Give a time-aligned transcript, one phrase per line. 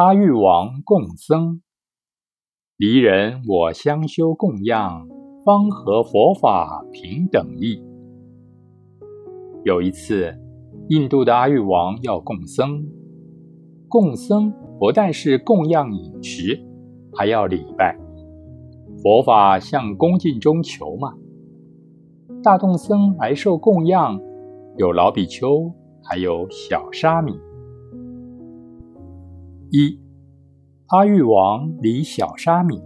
[0.00, 1.60] 阿育王供僧，
[2.76, 5.08] 离人我相修供养，
[5.44, 7.82] 方合佛法平等义。
[9.64, 10.38] 有一次，
[10.88, 12.86] 印度的阿育王要供僧，
[13.88, 16.64] 供僧不但是供养饮食，
[17.12, 17.98] 还要礼拜。
[19.02, 21.12] 佛法向恭敬中求嘛。
[22.40, 24.20] 大众僧来受供养，
[24.76, 25.72] 有老比丘，
[26.04, 27.32] 还有小沙弥。
[29.70, 30.00] 一
[30.86, 32.80] 阿育王礼小沙弥。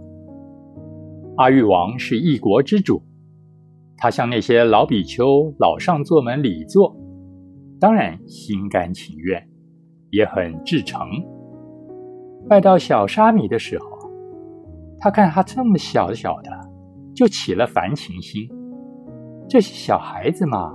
[1.37, 3.01] 阿育王是一国之主，
[3.95, 6.93] 他向那些老比丘、老上座们礼座，
[7.79, 9.47] 当然心甘情愿，
[10.09, 10.99] 也很至诚。
[12.49, 13.85] 拜到小沙弥的时候，
[14.99, 16.51] 他看他这么小小的，
[17.15, 18.49] 就起了烦情心。
[19.47, 20.73] 这些小孩子嘛，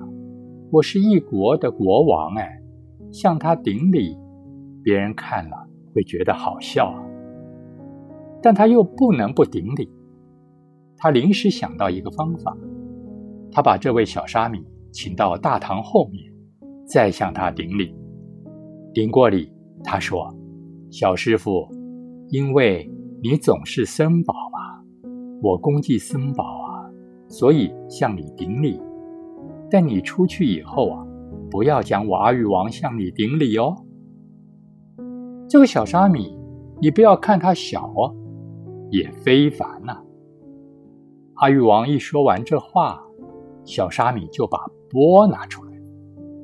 [0.72, 2.62] 我是一国的国王哎，
[3.12, 4.16] 向他顶礼，
[4.83, 5.67] 别人看了。
[5.98, 7.02] 会觉得好笑啊，
[8.41, 9.91] 但他又不能不顶礼。
[10.96, 12.56] 他临时想到一个方法，
[13.50, 16.32] 他把这位小沙弥请到大堂后面，
[16.86, 17.92] 再向他顶礼。
[18.94, 20.32] 顶过礼，他说
[20.88, 21.68] ：“小师傅，
[22.28, 22.88] 因为
[23.20, 24.80] 你总是僧宝嘛，
[25.42, 26.86] 我恭敬僧宝啊，
[27.27, 28.80] 所以向你顶礼。
[29.68, 31.05] 但你出去以后啊，
[31.50, 33.74] 不要讲我阿育王向你顶礼哦。”
[35.48, 36.36] 这个小沙弥，
[36.78, 38.14] 你不要看他小哦，
[38.91, 39.96] 也非凡呐。
[41.36, 43.02] 阿育王一说完这话，
[43.64, 44.58] 小沙弥就把
[44.90, 45.72] 钵拿出来，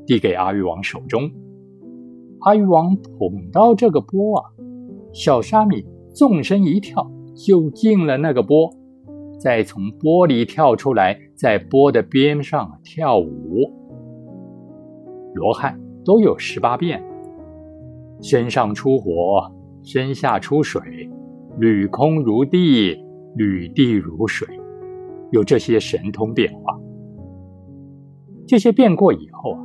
[0.07, 1.31] 递给阿育王手中。
[2.41, 4.51] 阿育王捧到这个钵啊，
[5.13, 8.71] 小沙弥纵身一跳，就进了那个钵，
[9.39, 13.71] 再从钵里跳出来，在钵的边上跳舞。
[15.35, 17.05] 罗汉都有十八变。
[18.25, 19.53] 身上出火，
[19.83, 20.81] 身下出水，
[21.59, 22.99] 履空如地，
[23.37, 24.49] 履地如水，
[25.31, 26.75] 有这些神通变化。
[28.47, 29.61] 这些变过以后啊，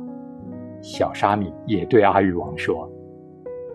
[0.82, 2.86] 小沙弥也对阿育王说：“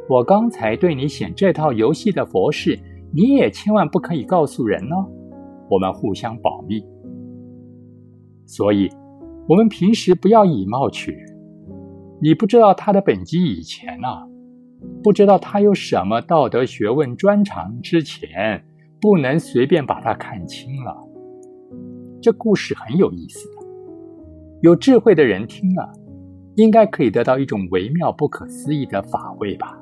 [0.08, 2.80] 我刚才对你显这套游戏的佛事，
[3.12, 5.04] 你也千万不可以告诉人哦，
[5.68, 6.86] 我们互相保密。
[8.46, 8.88] 所以，
[9.50, 11.36] 我们平时不要以貌取人。
[12.22, 14.08] 你不知道他的本机以前呢。”
[15.06, 18.66] 不知道他有什么道德学问专长之前，
[19.00, 20.98] 不能随便把他看清了。
[22.20, 23.68] 这故事很有意思的，
[24.62, 25.94] 有智慧的人听了，
[26.56, 29.80] 应该可以得到一种微妙不可思议的法味吧。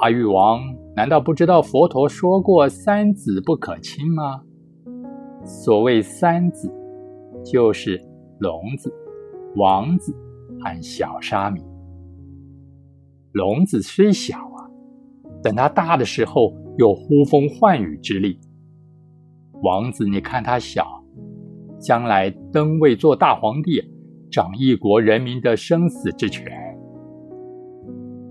[0.00, 0.62] 阿育王
[0.96, 4.40] 难道不知道佛陀说过三子不可亲吗？
[5.44, 6.72] 所谓三子，
[7.44, 8.02] 就是
[8.38, 8.90] 聋子、
[9.56, 10.16] 王子
[10.62, 11.60] 和小沙弥。
[13.32, 14.64] 笼子虽小啊，
[15.42, 18.38] 等他大的时候有呼风唤雨之力。
[19.62, 21.04] 王子，你看他小，
[21.78, 23.82] 将来登位做大皇帝，
[24.30, 26.46] 掌一国人民的生死之权。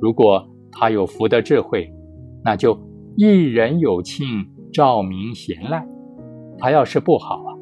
[0.01, 1.93] 如果他有福德智慧，
[2.43, 2.79] 那就
[3.15, 4.25] 一人有庆，
[4.71, 5.85] 照明贤赖。
[6.57, 7.53] 他要是不好啊，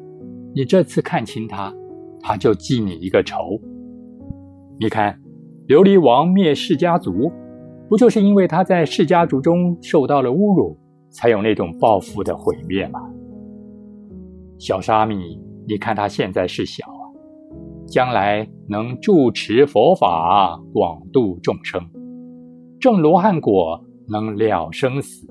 [0.54, 1.74] 你这次看清他，
[2.20, 3.36] 他就记你一个仇。
[4.78, 5.20] 你看。
[5.68, 7.32] 琉璃王灭世家族，
[7.88, 10.78] 不就是因为他在世家族中受到了侮辱，
[11.10, 13.00] 才有那种报复的毁灭吗？
[14.58, 17.02] 小沙弥，你看他现在是小啊，
[17.88, 21.82] 将来能住持佛法，广度众生，
[22.78, 25.26] 证罗汉果，能了生死，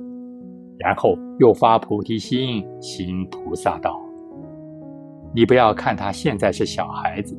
[0.78, 3.98] 然后又发菩提心，行菩萨道。
[5.34, 7.38] 你不要看他现在是小孩子。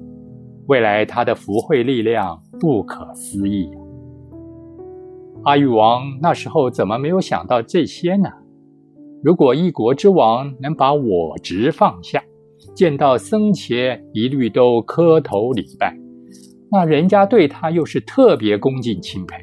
[0.69, 3.79] 未来他的福慧力量不可思议呀！
[5.45, 8.29] 阿育王那时候怎么没有想到这些呢？
[9.23, 12.23] 如果一国之王能把我执放下，
[12.75, 15.97] 见到僧伽一律都磕头礼拜，
[16.71, 19.37] 那人家对他又是特别恭敬钦佩。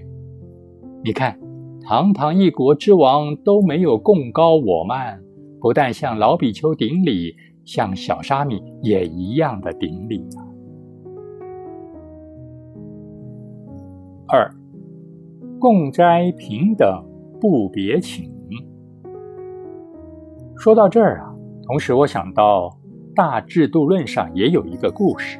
[1.03, 1.39] 你看，
[1.87, 5.21] 堂堂一国之王都没有贡高我慢，
[5.59, 7.33] 不但向老比丘顶礼，
[7.65, 10.43] 向小沙弥也一样的顶礼啊！
[14.35, 14.51] 二，
[15.59, 17.05] 共斋平等，
[17.39, 18.33] 不别请。
[20.57, 21.35] 说到这儿啊，
[21.67, 22.67] 同时我想到
[23.13, 25.39] 《大制度论》上也有一个故事：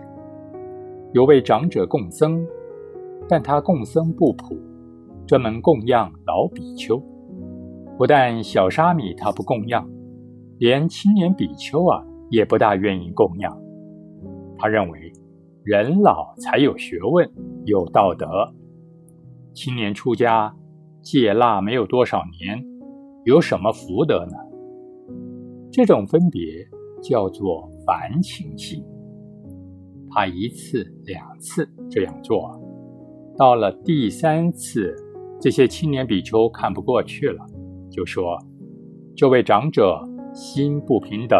[1.12, 2.46] 有位长者共僧，
[3.28, 4.56] 但他共僧不普，
[5.26, 7.02] 专门供养老比丘。
[7.98, 9.90] 不但小沙弥他不供养，
[10.60, 13.60] 连青年比丘啊也不大愿意供养。
[14.56, 15.12] 他认为
[15.64, 17.28] 人老才有学问，
[17.66, 18.54] 有道德。
[19.54, 20.54] 青年出家，
[21.02, 22.64] 戒腊没有多少年，
[23.24, 24.38] 有什么福德呢？
[25.72, 26.42] 这种分别
[27.02, 28.84] 叫做凡情性。
[30.10, 32.60] 他一次两次这样做，
[33.38, 34.96] 到了第三次，
[35.40, 37.46] 这些青年比丘看不过去了，
[37.92, 38.38] 就说
[39.16, 40.02] ：“这位长者
[40.34, 41.40] 心不平等，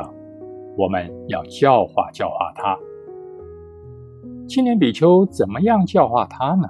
[0.78, 2.78] 我们要教化教化他。”
[4.48, 6.68] 青年比丘怎么样教化他呢？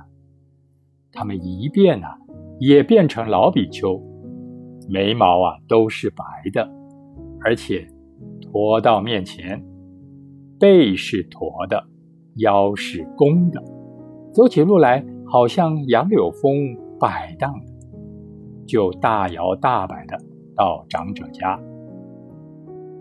[1.13, 2.17] 他们一变啊，
[2.59, 4.01] 也变成老比丘，
[4.89, 6.69] 眉毛啊都是白的，
[7.45, 7.87] 而且
[8.41, 9.63] 驼到面前，
[10.59, 11.81] 背是驼的。
[12.37, 13.63] 腰是弓的，
[14.33, 17.71] 走起路来好像杨柳风摆荡的，
[18.65, 20.17] 就大摇大摆的
[20.55, 21.59] 到长者家。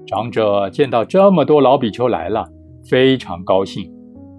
[0.07, 2.47] 长者见到这么多老比丘来了，
[2.85, 3.91] 非常高兴，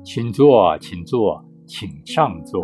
[0.04, 2.64] 请坐，请坐，请上座，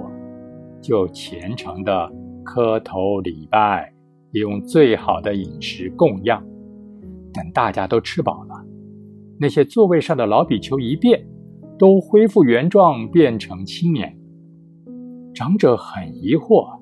[0.81, 2.11] 就虔诚的
[2.43, 3.93] 磕头礼拜，
[4.31, 6.43] 用最好的饮食供养。
[7.33, 8.65] 等大家都吃饱了，
[9.39, 11.25] 那些座位上的老比丘一变。
[11.77, 14.13] 都恢复原状，变成青年。
[15.33, 16.77] 长者很疑惑，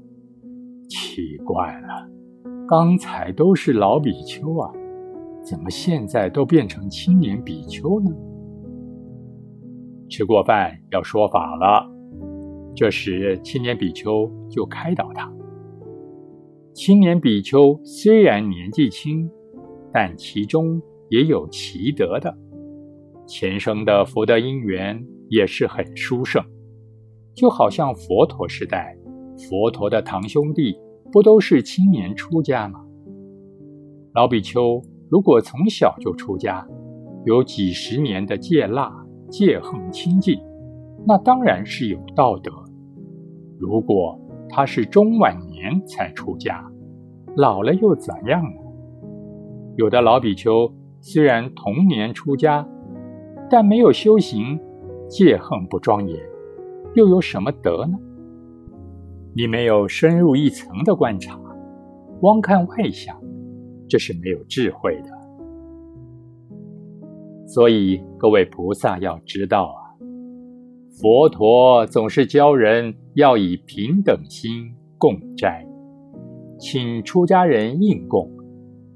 [0.90, 2.10] 奇怪了，
[2.68, 4.74] 刚才都是老比丘啊，
[5.44, 8.10] 怎么现在都变成青年比丘呢？
[10.10, 11.88] 吃过饭要说法了，
[12.78, 15.34] 这时青年比丘就开导他：
[16.76, 19.28] 青年比丘虽然年纪轻，
[19.92, 20.80] 但其中
[21.10, 22.32] 也有奇德的。
[23.26, 26.40] 前生的福德因缘也是很殊胜，
[27.34, 28.96] 就好像佛陀时代，
[29.50, 30.78] 佛陀的堂兄弟
[31.12, 32.86] 不都是青年出家吗？
[34.14, 34.80] 老比丘
[35.10, 36.64] 如果从小就出家，
[37.26, 40.40] 有几十年的戒腊戒横清净，
[41.08, 42.52] 那当然是有道德。
[43.60, 44.20] 如果
[44.50, 46.64] 他是中晚年才出家，
[47.36, 48.62] 老了又怎样呢？
[49.76, 50.72] 有的老比丘
[51.02, 52.68] 虽然童年出家，
[53.50, 54.60] 但没有修行，
[55.08, 56.20] 戒恨不庄严，
[56.96, 57.98] 又有什么德呢？
[59.36, 61.40] 你没有深入一层的观察，
[62.20, 63.16] 光看外相，
[63.88, 65.10] 这是没有智慧的。
[67.46, 69.94] 所以各位菩萨要知道啊，
[71.00, 75.66] 佛陀总是教人要以平等心共斋，
[76.60, 78.30] 请出家人应供，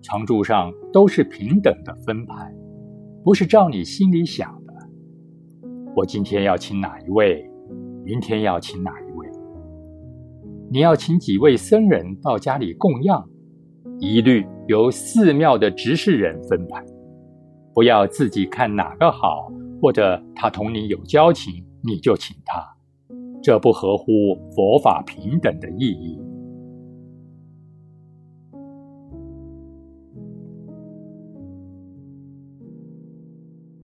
[0.03, 2.53] 常住上都是平等的分派。
[3.23, 4.73] 不是照你心里想的。
[5.95, 7.49] 我今天要请哪一位，
[8.05, 9.27] 明天要请哪一位？
[10.69, 13.27] 你要请几位僧人到家里供养，
[13.99, 16.85] 一律由寺庙的执事人分派，
[17.73, 19.51] 不要自己看哪个好，
[19.81, 22.63] 或者他同你有交情，你就请他，
[23.41, 24.05] 这不合乎
[24.55, 26.30] 佛法平等的意义。